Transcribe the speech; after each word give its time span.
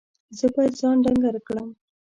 زه 0.37 0.45
باید 0.55 0.73
ځان 0.81 0.95
ډنګر 1.03 1.35
کړم. 1.47 1.69